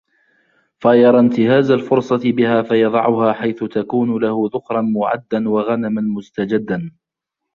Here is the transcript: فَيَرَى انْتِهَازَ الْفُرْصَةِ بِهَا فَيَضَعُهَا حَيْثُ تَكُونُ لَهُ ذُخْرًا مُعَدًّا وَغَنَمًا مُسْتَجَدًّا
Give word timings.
فَيَرَى 0.79 1.19
انْتِهَازَ 1.19 1.71
الْفُرْصَةِ 1.71 2.19
بِهَا 2.31 2.61
فَيَضَعُهَا 2.61 3.33
حَيْثُ 3.33 3.63
تَكُونُ 3.63 4.21
لَهُ 4.21 4.49
ذُخْرًا 4.53 4.81
مُعَدًّا 4.81 5.49
وَغَنَمًا 5.49 6.01
مُسْتَجَدًّا 6.01 6.91